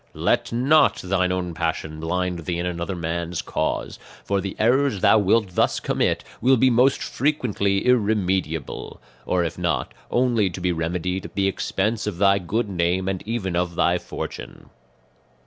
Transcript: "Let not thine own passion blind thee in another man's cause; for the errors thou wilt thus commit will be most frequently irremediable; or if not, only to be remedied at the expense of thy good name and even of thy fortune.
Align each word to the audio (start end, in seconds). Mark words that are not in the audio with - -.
"Let 0.15 0.51
not 0.51 0.95
thine 0.95 1.31
own 1.31 1.53
passion 1.53 1.99
blind 1.99 2.45
thee 2.45 2.57
in 2.57 2.65
another 2.65 2.95
man's 2.95 3.43
cause; 3.43 3.99
for 4.25 4.41
the 4.41 4.55
errors 4.57 5.01
thou 5.01 5.19
wilt 5.19 5.49
thus 5.53 5.79
commit 5.79 6.23
will 6.41 6.57
be 6.57 6.71
most 6.71 7.03
frequently 7.03 7.85
irremediable; 7.85 8.99
or 9.27 9.43
if 9.43 9.59
not, 9.59 9.93
only 10.09 10.49
to 10.49 10.59
be 10.59 10.71
remedied 10.71 11.25
at 11.25 11.35
the 11.35 11.47
expense 11.47 12.07
of 12.07 12.17
thy 12.17 12.39
good 12.39 12.67
name 12.67 13.07
and 13.07 13.21
even 13.27 13.55
of 13.55 13.75
thy 13.75 13.99
fortune. 13.99 14.71